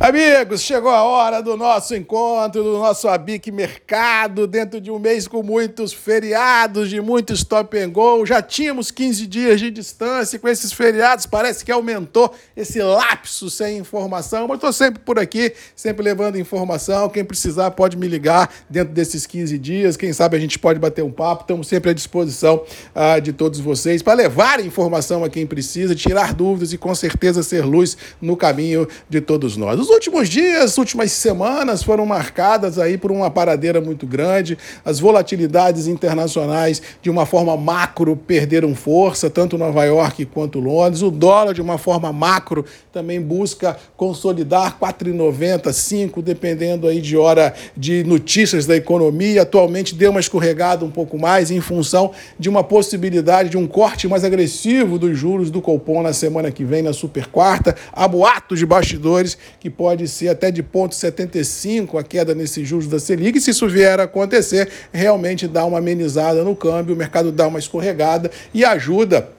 Amigos, 0.00 0.62
chegou 0.62 0.92
a 0.92 1.02
hora 1.02 1.42
do 1.42 1.56
nosso 1.56 1.92
encontro, 1.92 2.62
do 2.62 2.78
nosso 2.78 3.08
Abic 3.08 3.50
Mercado, 3.50 4.46
dentro 4.46 4.80
de 4.80 4.92
um 4.92 4.98
mês 4.98 5.26
com 5.26 5.42
muitos 5.42 5.92
feriados, 5.92 6.88
de 6.88 7.00
muitos 7.00 7.40
stop 7.40 7.76
and 7.76 7.90
go. 7.90 8.24
Já 8.24 8.40
tínhamos 8.40 8.92
15 8.92 9.26
dias 9.26 9.58
de 9.58 9.72
distância, 9.72 10.38
com 10.38 10.46
esses 10.46 10.72
feriados 10.72 11.26
parece 11.26 11.64
que 11.64 11.72
aumentou 11.72 12.32
esse 12.56 12.80
lapso 12.80 13.50
sem 13.50 13.78
informação, 13.78 14.46
mas 14.46 14.58
estou 14.58 14.72
sempre 14.72 15.00
por 15.00 15.18
aqui, 15.18 15.52
sempre 15.74 16.04
levando 16.04 16.38
informação. 16.38 17.08
Quem 17.08 17.24
precisar 17.24 17.72
pode 17.72 17.96
me 17.96 18.06
ligar 18.06 18.48
dentro 18.70 18.94
desses 18.94 19.26
15 19.26 19.58
dias, 19.58 19.96
quem 19.96 20.12
sabe 20.12 20.36
a 20.36 20.40
gente 20.40 20.60
pode 20.60 20.78
bater 20.78 21.02
um 21.02 21.10
papo. 21.10 21.42
Estamos 21.42 21.66
sempre 21.66 21.90
à 21.90 21.92
disposição 21.92 22.62
uh, 22.94 23.20
de 23.20 23.32
todos 23.32 23.58
vocês 23.58 24.00
para 24.00 24.14
levar 24.14 24.64
informação 24.64 25.24
a 25.24 25.28
quem 25.28 25.44
precisa, 25.44 25.92
tirar 25.92 26.34
dúvidas 26.34 26.72
e 26.72 26.78
com 26.78 26.94
certeza 26.94 27.42
ser 27.42 27.64
luz 27.64 27.96
no 28.22 28.36
caminho 28.36 28.86
de 29.10 29.20
todos 29.20 29.56
nós. 29.56 29.87
Os 29.88 29.94
últimos 29.94 30.28
dias, 30.28 30.76
últimas 30.76 31.12
semanas 31.12 31.82
foram 31.82 32.04
marcadas 32.04 32.78
aí 32.78 32.98
por 32.98 33.10
uma 33.10 33.30
paradeira 33.30 33.80
muito 33.80 34.06
grande. 34.06 34.58
As 34.84 35.00
volatilidades 35.00 35.86
internacionais, 35.86 36.82
de 37.00 37.08
uma 37.08 37.24
forma 37.24 37.56
macro, 37.56 38.14
perderam 38.14 38.74
força, 38.74 39.30
tanto 39.30 39.56
Nova 39.56 39.82
York 39.86 40.26
quanto 40.26 40.60
Londres. 40.60 41.00
O 41.00 41.10
dólar, 41.10 41.54
de 41.54 41.62
uma 41.62 41.78
forma 41.78 42.12
macro, 42.12 42.66
também 42.92 43.18
busca 43.18 43.78
consolidar 43.96 44.78
4,90, 44.78 45.72
5, 45.72 46.20
dependendo 46.20 46.86
aí 46.86 47.00
de 47.00 47.16
hora 47.16 47.54
de 47.74 48.04
notícias 48.04 48.66
da 48.66 48.76
economia. 48.76 49.40
Atualmente 49.40 49.94
deu 49.94 50.10
uma 50.10 50.20
escorregada 50.20 50.84
um 50.84 50.90
pouco 50.90 51.18
mais 51.18 51.50
em 51.50 51.62
função 51.62 52.12
de 52.38 52.50
uma 52.50 52.62
possibilidade 52.62 53.48
de 53.48 53.56
um 53.56 53.66
corte 53.66 54.06
mais 54.06 54.22
agressivo 54.22 54.98
dos 54.98 55.16
juros 55.16 55.50
do 55.50 55.62
Copom 55.62 56.02
na 56.02 56.12
semana 56.12 56.50
que 56.50 56.62
vem, 56.62 56.82
na 56.82 56.92
super 56.92 57.26
quarta. 57.28 57.74
Há 57.90 58.06
boatos 58.06 58.58
de 58.58 58.66
bastidores 58.66 59.38
que 59.58 59.77
pode 59.78 60.08
ser 60.08 60.28
até 60.28 60.50
de 60.50 60.60
0,75 60.60 62.00
a 62.00 62.02
queda 62.02 62.34
nesses 62.34 62.66
juros 62.66 62.88
da 62.88 62.98
Selic. 62.98 63.40
Se 63.40 63.52
isso 63.52 63.68
vier 63.68 64.00
a 64.00 64.02
acontecer, 64.02 64.68
realmente 64.92 65.46
dá 65.46 65.64
uma 65.64 65.78
amenizada 65.78 66.42
no 66.42 66.56
câmbio, 66.56 66.96
o 66.96 66.98
mercado 66.98 67.30
dá 67.30 67.46
uma 67.46 67.60
escorregada 67.60 68.28
e 68.52 68.64
ajuda 68.64 69.37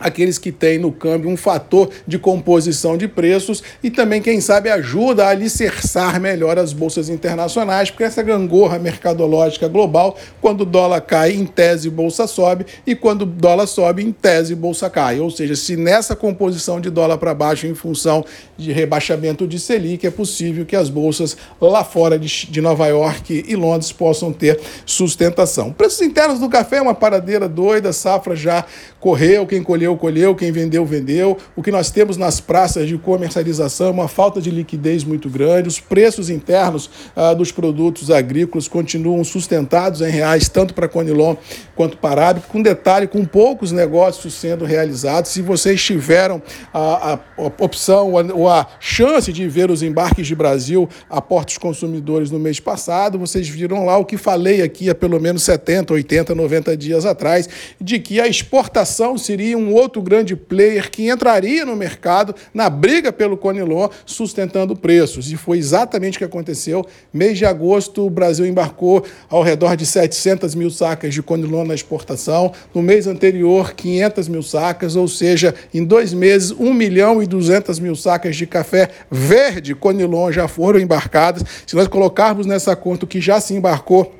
aqueles 0.00 0.38
que 0.38 0.50
têm 0.50 0.78
no 0.78 0.90
câmbio 0.90 1.30
um 1.30 1.36
fator 1.36 1.90
de 2.06 2.18
composição 2.18 2.96
de 2.96 3.06
preços 3.06 3.62
e 3.82 3.90
também, 3.90 4.22
quem 4.22 4.40
sabe, 4.40 4.70
ajuda 4.70 5.26
a 5.26 5.28
alicerçar 5.28 6.18
melhor 6.18 6.58
as 6.58 6.72
bolsas 6.72 7.08
internacionais, 7.08 7.90
porque 7.90 8.04
essa 8.04 8.22
gangorra 8.22 8.78
mercadológica 8.78 9.68
global, 9.68 10.16
quando 10.40 10.62
o 10.62 10.66
dólar 10.66 11.02
cai, 11.02 11.32
em 11.32 11.44
tese, 11.44 11.90
bolsa 11.90 12.26
sobe, 12.26 12.66
e 12.86 12.94
quando 12.94 13.22
o 13.22 13.26
dólar 13.26 13.66
sobe, 13.66 14.02
em 14.02 14.10
tese, 14.10 14.54
bolsa 14.54 14.88
cai. 14.88 15.20
Ou 15.20 15.30
seja, 15.30 15.54
se 15.54 15.76
nessa 15.76 16.16
composição 16.16 16.80
de 16.80 16.90
dólar 16.90 17.18
para 17.18 17.34
baixo, 17.34 17.66
em 17.66 17.74
função 17.74 18.24
de 18.56 18.72
rebaixamento 18.72 19.46
de 19.46 19.58
Selic, 19.58 20.06
é 20.06 20.10
possível 20.10 20.64
que 20.64 20.76
as 20.76 20.88
bolsas 20.88 21.36
lá 21.60 21.84
fora 21.84 22.18
de 22.18 22.60
Nova 22.60 22.86
York 22.86 23.44
e 23.46 23.56
Londres 23.56 23.92
possam 23.92 24.32
ter 24.32 24.58
sustentação. 24.86 25.72
Preços 25.72 26.00
internos 26.00 26.38
do 26.38 26.48
café 26.48 26.76
é 26.76 26.82
uma 26.82 26.94
paradeira 26.94 27.48
doida, 27.48 27.92
safra 27.92 28.34
já 28.34 28.64
correu, 28.98 29.46
quem 29.46 29.62
colheu 29.62 29.89
colheu, 29.96 30.20
colheu, 30.20 30.34
quem 30.34 30.52
vendeu, 30.52 30.84
vendeu. 30.84 31.36
O 31.56 31.62
que 31.62 31.70
nós 31.70 31.90
temos 31.90 32.16
nas 32.16 32.40
praças 32.40 32.88
de 32.88 32.98
comercialização 32.98 33.88
é 33.88 33.90
uma 33.90 34.08
falta 34.08 34.40
de 34.40 34.50
liquidez 34.50 35.04
muito 35.04 35.30
grande. 35.30 35.68
Os 35.68 35.80
preços 35.80 36.28
internos 36.28 36.90
ah, 37.16 37.32
dos 37.32 37.52
produtos 37.52 38.10
agrícolas 38.10 38.68
continuam 38.68 39.22
sustentados 39.24 40.00
em 40.00 40.10
reais, 40.10 40.48
tanto 40.48 40.74
para 40.74 40.88
Conilon 40.88 41.36
quanto 41.74 41.96
para 41.96 42.10
Arábica, 42.10 42.48
com 42.48 42.60
detalhe, 42.60 43.06
com 43.06 43.24
poucos 43.24 43.72
negócios 43.72 44.34
sendo 44.34 44.64
realizados. 44.64 45.30
Se 45.30 45.40
vocês 45.40 45.82
tiveram 45.82 46.42
a, 46.72 47.12
a, 47.12 47.14
a 47.14 47.64
opção 47.64 48.12
ou 48.12 48.48
a, 48.48 48.60
a 48.60 48.66
chance 48.78 49.32
de 49.32 49.48
ver 49.48 49.70
os 49.70 49.82
embarques 49.82 50.26
de 50.26 50.34
Brasil 50.34 50.88
a 51.08 51.22
portos 51.22 51.56
consumidores 51.56 52.30
no 52.30 52.38
mês 52.38 52.60
passado, 52.60 53.18
vocês 53.18 53.48
viram 53.48 53.86
lá 53.86 53.96
o 53.96 54.04
que 54.04 54.16
falei 54.16 54.60
aqui 54.60 54.90
há 54.90 54.94
pelo 54.94 55.18
menos 55.20 55.42
70, 55.44 55.94
80, 55.94 56.34
90 56.34 56.76
dias 56.76 57.06
atrás, 57.06 57.48
de 57.80 57.98
que 57.98 58.20
a 58.20 58.26
exportação 58.26 59.16
seria 59.16 59.56
um 59.56 59.72
outro 59.80 60.02
grande 60.02 60.36
player 60.36 60.90
que 60.90 61.08
entraria 61.08 61.64
no 61.64 61.74
mercado 61.74 62.34
na 62.52 62.68
briga 62.68 63.12
pelo 63.12 63.36
Conilon, 63.36 63.88
sustentando 64.04 64.76
preços. 64.76 65.32
E 65.32 65.36
foi 65.36 65.58
exatamente 65.58 66.16
o 66.16 66.18
que 66.18 66.24
aconteceu. 66.24 66.86
Mês 67.12 67.38
de 67.38 67.46
agosto, 67.46 68.06
o 68.06 68.10
Brasil 68.10 68.46
embarcou 68.46 69.04
ao 69.28 69.42
redor 69.42 69.76
de 69.76 69.86
700 69.86 70.54
mil 70.54 70.70
sacas 70.70 71.14
de 71.14 71.22
Conilon 71.22 71.64
na 71.64 71.74
exportação. 71.74 72.52
No 72.74 72.82
mês 72.82 73.06
anterior, 73.06 73.72
500 73.72 74.28
mil 74.28 74.42
sacas, 74.42 74.96
ou 74.96 75.08
seja, 75.08 75.54
em 75.72 75.84
dois 75.84 76.12
meses, 76.12 76.50
1 76.50 76.72
milhão 76.72 77.22
e 77.22 77.26
200 77.26 77.78
mil 77.78 77.96
sacas 77.96 78.36
de 78.36 78.46
café 78.46 78.90
verde 79.10 79.74
Conilon 79.74 80.30
já 80.30 80.46
foram 80.46 80.78
embarcadas. 80.78 81.44
Se 81.66 81.74
nós 81.74 81.88
colocarmos 81.88 82.46
nessa 82.46 82.76
conta 82.76 83.04
o 83.04 83.08
que 83.08 83.20
já 83.20 83.40
se 83.40 83.54
embarcou 83.54 84.14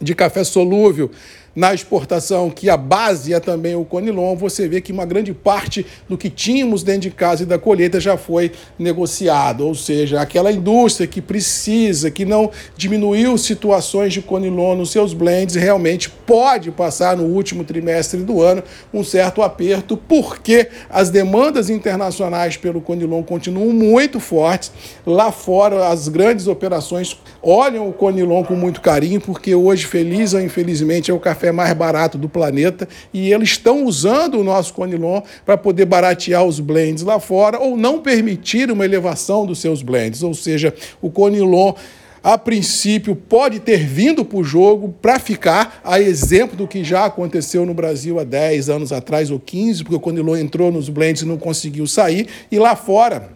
de 0.00 0.14
café 0.14 0.44
solúvel 0.44 1.10
na 1.58 1.74
exportação, 1.74 2.50
que 2.50 2.70
a 2.70 2.76
base 2.76 3.34
é 3.34 3.40
também 3.40 3.74
o 3.74 3.84
Conilon, 3.84 4.36
você 4.36 4.68
vê 4.68 4.80
que 4.80 4.92
uma 4.92 5.04
grande 5.04 5.34
parte 5.34 5.84
do 6.08 6.16
que 6.16 6.30
tínhamos 6.30 6.84
dentro 6.84 7.00
de 7.00 7.10
casa 7.10 7.42
e 7.42 7.46
da 7.46 7.58
colheita 7.58 7.98
já 7.98 8.16
foi 8.16 8.52
negociado, 8.78 9.66
ou 9.66 9.74
seja, 9.74 10.20
aquela 10.20 10.52
indústria 10.52 11.08
que 11.08 11.20
precisa, 11.20 12.12
que 12.12 12.24
não 12.24 12.48
diminuiu 12.76 13.36
situações 13.36 14.12
de 14.12 14.22
Conilon 14.22 14.76
nos 14.76 14.92
seus 14.92 15.12
blends, 15.12 15.56
realmente 15.56 16.08
pode 16.08 16.70
passar 16.70 17.16
no 17.16 17.24
último 17.24 17.64
trimestre 17.64 18.20
do 18.20 18.40
ano 18.40 18.62
um 18.94 19.02
certo 19.02 19.42
aperto, 19.42 19.96
porque 19.96 20.68
as 20.88 21.10
demandas 21.10 21.68
internacionais 21.68 22.56
pelo 22.56 22.80
Conilon 22.80 23.24
continuam 23.24 23.72
muito 23.72 24.20
fortes. 24.20 24.70
Lá 25.04 25.32
fora, 25.32 25.88
as 25.88 26.06
grandes 26.06 26.46
operações 26.46 27.20
olham 27.42 27.88
o 27.88 27.92
Conilon 27.92 28.44
com 28.44 28.54
muito 28.54 28.80
carinho, 28.80 29.20
porque 29.20 29.56
hoje, 29.56 29.86
feliz 29.86 30.34
ou 30.34 30.40
infelizmente, 30.40 31.10
é 31.10 31.14
o 31.14 31.18
café 31.18 31.47
café 31.48 31.52
mais 31.52 31.72
barato 31.72 32.18
do 32.18 32.28
planeta 32.28 32.88
e 33.12 33.32
eles 33.32 33.50
estão 33.50 33.84
usando 33.84 34.38
o 34.38 34.44
nosso 34.44 34.74
Conilon 34.74 35.22
para 35.44 35.56
poder 35.56 35.86
baratear 35.86 36.44
os 36.44 36.60
blends 36.60 37.02
lá 37.02 37.18
fora 37.18 37.58
ou 37.58 37.76
não 37.76 38.00
permitir 38.00 38.70
uma 38.70 38.84
elevação 38.84 39.46
dos 39.46 39.58
seus 39.58 39.82
blends. 39.82 40.22
Ou 40.22 40.34
seja, 40.34 40.74
o 41.00 41.10
Conilon 41.10 41.74
a 42.22 42.36
princípio 42.36 43.14
pode 43.14 43.60
ter 43.60 43.78
vindo 43.78 44.24
para 44.24 44.38
o 44.38 44.44
jogo 44.44 44.94
para 45.00 45.20
ficar, 45.20 45.80
a 45.84 46.00
exemplo 46.00 46.56
do 46.56 46.66
que 46.66 46.82
já 46.82 47.04
aconteceu 47.04 47.64
no 47.64 47.72
Brasil 47.72 48.18
há 48.18 48.24
10 48.24 48.68
anos 48.68 48.92
atrás 48.92 49.30
ou 49.30 49.38
15, 49.38 49.84
porque 49.84 49.96
o 49.96 50.00
Conilon 50.00 50.36
entrou 50.36 50.72
nos 50.72 50.88
blends 50.88 51.22
não 51.22 51.38
conseguiu 51.38 51.86
sair, 51.86 52.26
e 52.50 52.58
lá 52.58 52.74
fora 52.74 53.30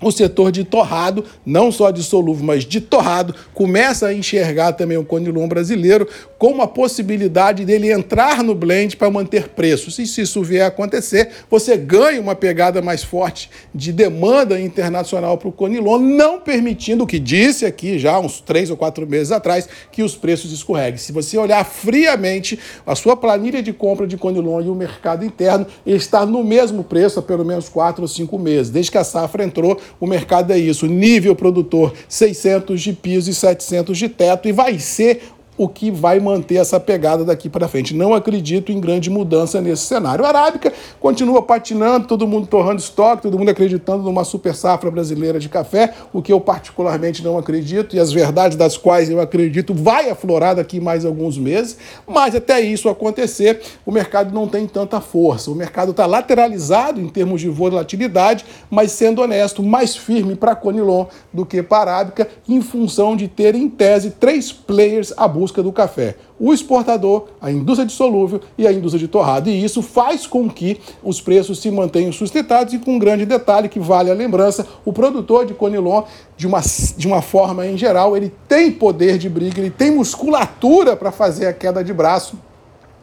o 0.00 0.10
setor 0.10 0.50
de 0.50 0.64
torrado, 0.64 1.24
não 1.44 1.70
só 1.70 1.90
de 1.90 2.02
solúvel, 2.02 2.44
mas 2.44 2.64
de 2.64 2.80
torrado, 2.80 3.34
começa 3.54 4.06
a 4.06 4.14
enxergar 4.14 4.72
também 4.72 4.96
o 4.96 5.04
conilon 5.04 5.46
brasileiro 5.46 6.08
como 6.38 6.62
a 6.62 6.66
possibilidade 6.66 7.64
dele 7.64 7.92
entrar 7.92 8.42
no 8.42 8.54
blend 8.54 8.96
para 8.96 9.10
manter 9.10 9.48
preços. 9.48 9.98
E 9.98 10.06
se 10.06 10.22
isso 10.22 10.42
vier 10.42 10.64
a 10.64 10.68
acontecer, 10.68 11.28
você 11.50 11.76
ganha 11.76 12.20
uma 12.20 12.34
pegada 12.34 12.80
mais 12.80 13.04
forte 13.04 13.50
de 13.74 13.92
demanda 13.92 14.58
internacional 14.58 15.36
para 15.36 15.48
o 15.48 15.52
conilon, 15.52 15.98
não 15.98 16.40
permitindo 16.40 17.04
o 17.04 17.06
que 17.06 17.18
disse 17.18 17.66
aqui 17.66 17.98
já 17.98 18.18
uns 18.18 18.40
três 18.40 18.70
ou 18.70 18.76
quatro 18.76 19.06
meses 19.06 19.32
atrás, 19.32 19.68
que 19.92 20.02
os 20.02 20.16
preços 20.16 20.52
escorreguem. 20.52 20.98
Se 20.98 21.12
você 21.12 21.36
olhar 21.36 21.64
friamente 21.64 22.58
a 22.86 22.94
sua 22.94 23.16
planilha 23.16 23.62
de 23.62 23.72
compra 23.72 24.06
de 24.06 24.16
conilon 24.16 24.62
e 24.62 24.68
o 24.68 24.74
mercado 24.74 25.24
interno, 25.24 25.66
ele 25.86 25.96
está 25.96 26.24
no 26.24 26.42
mesmo 26.42 26.82
preço 26.82 27.18
há 27.18 27.22
pelo 27.22 27.44
menos 27.44 27.68
quatro 27.68 28.02
ou 28.02 28.08
cinco 28.08 28.38
meses. 28.38 28.70
Desde 28.70 28.90
que 28.90 28.98
a 28.98 29.04
safra 29.04 29.44
entrou, 29.44 29.78
o 29.98 30.06
mercado 30.06 30.52
é 30.52 30.58
isso, 30.58 30.86
nível 30.86 31.34
produtor 31.34 31.92
600 32.08 32.80
de 32.80 32.92
piso 32.92 33.30
e 33.30 33.34
700 33.34 33.96
de 33.96 34.08
teto, 34.08 34.48
e 34.48 34.52
vai 34.52 34.78
ser 34.78 35.22
o 35.60 35.68
que 35.68 35.90
vai 35.90 36.18
manter 36.18 36.54
essa 36.54 36.80
pegada 36.80 37.22
daqui 37.22 37.46
para 37.50 37.68
frente. 37.68 37.94
Não 37.94 38.14
acredito 38.14 38.72
em 38.72 38.80
grande 38.80 39.10
mudança 39.10 39.60
nesse 39.60 39.82
cenário. 39.82 40.24
A 40.24 40.28
Arábica 40.28 40.72
continua 40.98 41.42
patinando, 41.42 42.06
todo 42.06 42.26
mundo 42.26 42.46
torrando 42.46 42.80
estoque, 42.80 43.24
todo 43.24 43.38
mundo 43.38 43.50
acreditando 43.50 44.02
numa 44.02 44.24
super 44.24 44.54
safra 44.54 44.90
brasileira 44.90 45.38
de 45.38 45.50
café, 45.50 45.92
o 46.14 46.22
que 46.22 46.32
eu 46.32 46.40
particularmente 46.40 47.22
não 47.22 47.36
acredito, 47.36 47.94
e 47.94 48.00
as 48.00 48.10
verdades 48.10 48.56
das 48.56 48.78
quais 48.78 49.10
eu 49.10 49.20
acredito 49.20 49.74
vai 49.74 50.08
aflorar 50.08 50.56
daqui 50.56 50.80
mais 50.80 51.04
alguns 51.04 51.36
meses, 51.36 51.76
mas 52.08 52.34
até 52.34 52.58
isso 52.62 52.88
acontecer, 52.88 53.60
o 53.84 53.92
mercado 53.92 54.34
não 54.34 54.48
tem 54.48 54.66
tanta 54.66 54.98
força. 54.98 55.50
O 55.50 55.54
mercado 55.54 55.90
está 55.90 56.06
lateralizado 56.06 56.98
em 57.02 57.08
termos 57.10 57.38
de 57.38 57.50
volatilidade, 57.50 58.46
mas 58.70 58.92
sendo 58.92 59.20
honesto, 59.20 59.62
mais 59.62 59.94
firme 59.94 60.34
para 60.36 60.54
Conilon 60.54 61.04
do 61.30 61.44
que 61.44 61.62
para 61.62 61.90
a 61.90 61.96
Arábica, 61.96 62.28
em 62.48 62.62
função 62.62 63.14
de 63.14 63.28
ter, 63.28 63.54
em 63.54 63.68
tese, 63.68 64.12
três 64.12 64.50
players 64.50 65.12
à 65.18 65.28
busca 65.28 65.49
busca 65.50 65.62
do 65.62 65.72
café. 65.72 66.16
O 66.38 66.54
exportador, 66.54 67.26
a 67.40 67.50
indústria 67.50 67.86
de 67.86 67.92
solúvel 67.92 68.40
e 68.56 68.66
a 68.66 68.72
indústria 68.72 69.00
de 69.00 69.08
torrado. 69.08 69.50
E 69.50 69.64
isso 69.64 69.82
faz 69.82 70.26
com 70.26 70.48
que 70.48 70.80
os 71.02 71.20
preços 71.20 71.58
se 71.60 71.70
mantenham 71.70 72.12
sustentados 72.12 72.72
e 72.72 72.78
com 72.78 72.94
um 72.94 72.98
grande 72.98 73.26
detalhe 73.26 73.68
que 73.68 73.80
vale 73.80 74.10
a 74.10 74.14
lembrança, 74.14 74.66
o 74.84 74.92
produtor 74.92 75.44
de 75.44 75.52
Conilon, 75.52 76.04
de 76.36 76.46
uma, 76.46 76.60
de 76.96 77.06
uma 77.06 77.20
forma 77.20 77.66
em 77.66 77.76
geral, 77.76 78.16
ele 78.16 78.32
tem 78.48 78.70
poder 78.70 79.18
de 79.18 79.28
briga, 79.28 79.60
ele 79.60 79.70
tem 79.70 79.90
musculatura 79.90 80.96
para 80.96 81.10
fazer 81.10 81.46
a 81.46 81.52
queda 81.52 81.82
de 81.82 81.92
braço. 81.92 82.38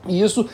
E 0.07 0.21
isso 0.21 0.47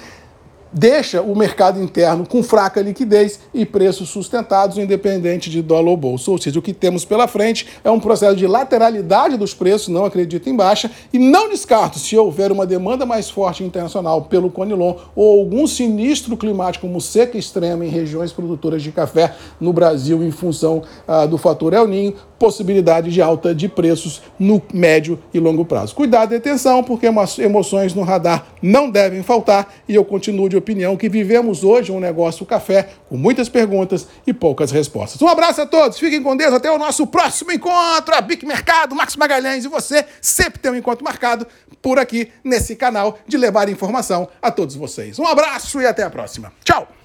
deixa 0.73 1.21
o 1.21 1.35
mercado 1.35 1.81
interno 1.81 2.25
com 2.25 2.41
fraca 2.41 2.81
liquidez 2.81 3.39
e 3.53 3.65
preços 3.65 4.09
sustentados, 4.09 4.77
independente 4.77 5.49
de 5.49 5.61
dólar 5.61 5.91
ou 5.91 5.97
bolsa. 5.97 6.31
Ou 6.31 6.37
seja, 6.37 6.59
o 6.59 6.61
que 6.61 6.73
temos 6.73 7.05
pela 7.05 7.27
frente 7.27 7.67
é 7.83 7.91
um 7.91 7.99
processo 7.99 8.35
de 8.35 8.47
lateralidade 8.47 9.37
dos 9.37 9.53
preços, 9.53 9.89
não 9.89 10.05
acredito 10.05 10.49
em 10.49 10.55
baixa, 10.55 10.89
e 11.11 11.19
não 11.19 11.49
descarto, 11.49 11.99
se 11.99 12.17
houver 12.17 12.51
uma 12.51 12.65
demanda 12.65 13.05
mais 13.05 13.29
forte 13.29 13.63
internacional 13.63 14.23
pelo 14.23 14.49
Conilon 14.49 14.95
ou 15.15 15.39
algum 15.39 15.67
sinistro 15.67 16.35
climático 16.35 16.87
como 16.87 16.99
seca 16.99 17.37
extrema 17.37 17.85
em 17.85 17.89
regiões 17.89 18.31
produtoras 18.31 18.81
de 18.81 18.91
café 18.91 19.35
no 19.59 19.71
Brasil 19.71 20.23
em 20.23 20.31
função 20.31 20.83
ah, 21.07 21.25
do 21.25 21.37
fator 21.37 21.73
El 21.73 21.87
Ninho, 21.87 22.15
possibilidade 22.39 23.09
de 23.09 23.21
alta 23.21 23.55
de 23.55 23.69
preços 23.69 24.21
no 24.37 24.61
médio 24.73 25.17
e 25.33 25.39
longo 25.39 25.63
prazo. 25.63 25.95
Cuidado 25.95 26.33
e 26.33 26.35
atenção, 26.35 26.83
porque 26.83 27.05
emoções 27.05 27.93
no 27.93 28.01
radar 28.01 28.47
não 28.61 28.89
devem 28.89 29.23
faltar 29.23 29.73
e 29.87 29.95
eu 29.95 30.03
continuo 30.03 30.49
de 30.49 30.57
opinião 30.63 30.95
que 30.97 31.09
vivemos 31.09 31.63
hoje 31.63 31.91
um 31.91 31.99
negócio 31.99 32.45
café 32.45 32.89
com 33.09 33.17
muitas 33.17 33.49
perguntas 33.49 34.07
e 34.25 34.33
poucas 34.33 34.71
respostas. 34.71 35.21
Um 35.21 35.27
abraço 35.27 35.61
a 35.61 35.65
todos, 35.65 35.99
fiquem 35.99 36.23
com 36.23 36.35
Deus, 36.35 36.53
até 36.53 36.71
o 36.71 36.77
nosso 36.77 37.05
próximo 37.05 37.51
encontro. 37.51 38.15
A 38.15 38.21
Bic 38.21 38.45
Mercado, 38.45 38.95
Max 38.95 39.15
Magalhães 39.15 39.65
e 39.65 39.67
você 39.67 40.05
sempre 40.21 40.59
tem 40.59 40.71
um 40.71 40.75
encontro 40.75 41.03
marcado 41.03 41.45
por 41.81 41.99
aqui 41.99 42.31
nesse 42.43 42.75
canal 42.75 43.19
de 43.27 43.37
levar 43.37 43.67
informação 43.69 44.27
a 44.41 44.49
todos 44.49 44.75
vocês. 44.75 45.19
Um 45.19 45.27
abraço 45.27 45.81
e 45.81 45.85
até 45.85 46.03
a 46.03 46.09
próxima. 46.09 46.51
Tchau! 46.63 47.02